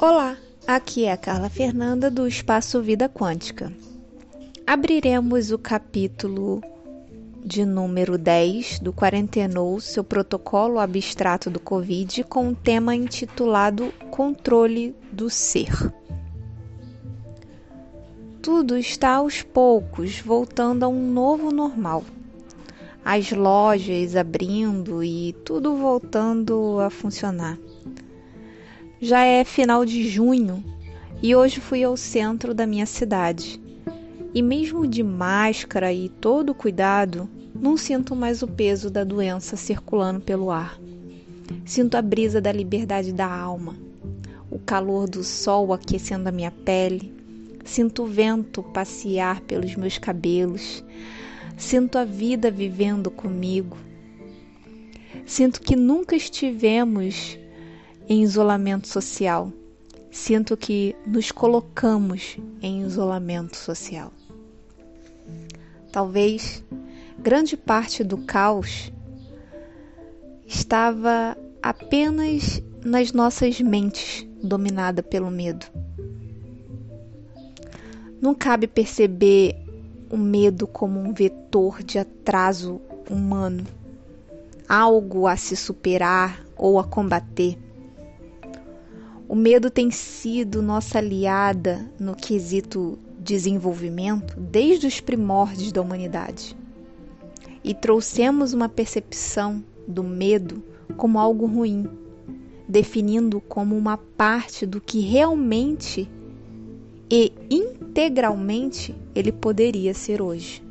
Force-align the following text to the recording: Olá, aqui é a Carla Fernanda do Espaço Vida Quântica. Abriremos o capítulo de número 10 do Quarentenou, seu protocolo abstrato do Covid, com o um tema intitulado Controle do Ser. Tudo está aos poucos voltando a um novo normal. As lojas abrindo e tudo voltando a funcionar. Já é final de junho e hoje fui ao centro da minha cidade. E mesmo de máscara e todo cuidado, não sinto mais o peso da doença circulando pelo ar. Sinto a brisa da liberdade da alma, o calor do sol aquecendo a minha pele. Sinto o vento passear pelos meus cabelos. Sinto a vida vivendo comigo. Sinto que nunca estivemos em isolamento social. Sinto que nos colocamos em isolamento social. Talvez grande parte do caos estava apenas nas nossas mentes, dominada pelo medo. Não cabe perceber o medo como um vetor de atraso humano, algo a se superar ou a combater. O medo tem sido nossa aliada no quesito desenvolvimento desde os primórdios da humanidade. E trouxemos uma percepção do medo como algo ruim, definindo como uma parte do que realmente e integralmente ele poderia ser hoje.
Olá, 0.00 0.36
aqui 0.64 1.06
é 1.06 1.12
a 1.12 1.16
Carla 1.16 1.50
Fernanda 1.50 2.08
do 2.08 2.28
Espaço 2.28 2.80
Vida 2.80 3.08
Quântica. 3.08 3.72
Abriremos 4.64 5.50
o 5.50 5.58
capítulo 5.58 6.62
de 7.44 7.64
número 7.64 8.16
10 8.16 8.78
do 8.78 8.92
Quarentenou, 8.92 9.80
seu 9.80 10.04
protocolo 10.04 10.78
abstrato 10.78 11.50
do 11.50 11.58
Covid, 11.58 12.22
com 12.22 12.46
o 12.46 12.50
um 12.50 12.54
tema 12.54 12.94
intitulado 12.94 13.92
Controle 14.08 14.94
do 15.10 15.28
Ser. 15.28 15.92
Tudo 18.40 18.78
está 18.78 19.16
aos 19.16 19.42
poucos 19.42 20.20
voltando 20.20 20.84
a 20.84 20.88
um 20.88 21.10
novo 21.10 21.50
normal. 21.50 22.04
As 23.04 23.32
lojas 23.32 24.14
abrindo 24.14 25.02
e 25.02 25.32
tudo 25.44 25.74
voltando 25.74 26.78
a 26.78 26.88
funcionar. 26.88 27.58
Já 29.00 29.24
é 29.24 29.44
final 29.44 29.84
de 29.84 30.08
junho 30.08 30.64
e 31.22 31.32
hoje 31.36 31.60
fui 31.60 31.84
ao 31.84 31.96
centro 31.96 32.52
da 32.52 32.66
minha 32.66 32.84
cidade. 32.84 33.60
E 34.34 34.42
mesmo 34.42 34.88
de 34.88 35.04
máscara 35.04 35.92
e 35.92 36.08
todo 36.08 36.52
cuidado, 36.52 37.30
não 37.54 37.76
sinto 37.76 38.16
mais 38.16 38.42
o 38.42 38.48
peso 38.48 38.90
da 38.90 39.04
doença 39.04 39.56
circulando 39.56 40.20
pelo 40.20 40.50
ar. 40.50 40.80
Sinto 41.64 41.96
a 41.96 42.02
brisa 42.02 42.40
da 42.40 42.50
liberdade 42.50 43.12
da 43.12 43.32
alma, 43.32 43.76
o 44.50 44.58
calor 44.58 45.08
do 45.08 45.22
sol 45.22 45.72
aquecendo 45.72 46.28
a 46.28 46.32
minha 46.32 46.50
pele. 46.50 47.14
Sinto 47.64 48.02
o 48.02 48.06
vento 48.06 48.64
passear 48.64 49.40
pelos 49.42 49.76
meus 49.76 49.96
cabelos. 49.96 50.82
Sinto 51.56 51.98
a 51.98 52.04
vida 52.04 52.50
vivendo 52.50 53.12
comigo. 53.12 53.76
Sinto 55.24 55.60
que 55.60 55.76
nunca 55.76 56.16
estivemos 56.16 57.38
em 58.08 58.22
isolamento 58.22 58.88
social. 58.88 59.52
Sinto 60.10 60.56
que 60.56 60.96
nos 61.06 61.30
colocamos 61.30 62.38
em 62.62 62.82
isolamento 62.82 63.56
social. 63.56 64.10
Talvez 65.92 66.64
grande 67.18 67.56
parte 67.56 68.02
do 68.02 68.18
caos 68.18 68.92
estava 70.46 71.36
apenas 71.62 72.62
nas 72.84 73.12
nossas 73.12 73.60
mentes, 73.60 74.26
dominada 74.42 75.02
pelo 75.02 75.30
medo. 75.30 75.66
Não 78.20 78.34
cabe 78.34 78.66
perceber 78.66 79.56
o 80.10 80.16
medo 80.16 80.66
como 80.66 80.98
um 80.98 81.12
vetor 81.12 81.82
de 81.82 81.98
atraso 81.98 82.80
humano, 83.10 83.64
algo 84.68 85.26
a 85.26 85.36
se 85.36 85.54
superar 85.54 86.44
ou 86.56 86.78
a 86.78 86.84
combater. 86.84 87.58
O 89.28 89.34
medo 89.34 89.70
tem 89.70 89.90
sido 89.90 90.62
nossa 90.62 90.96
aliada 90.96 91.86
no 92.00 92.16
quesito 92.16 92.98
desenvolvimento 93.18 94.40
desde 94.40 94.86
os 94.86 95.00
primórdios 95.00 95.70
da 95.70 95.82
humanidade. 95.82 96.56
E 97.62 97.74
trouxemos 97.74 98.54
uma 98.54 98.70
percepção 98.70 99.62
do 99.86 100.02
medo 100.02 100.64
como 100.96 101.18
algo 101.18 101.44
ruim, 101.44 101.86
definindo 102.66 103.38
como 103.38 103.76
uma 103.76 103.98
parte 103.98 104.64
do 104.64 104.80
que 104.80 105.00
realmente 105.00 106.08
e 107.10 107.30
integralmente 107.50 108.94
ele 109.14 109.30
poderia 109.30 109.92
ser 109.92 110.22
hoje. 110.22 110.62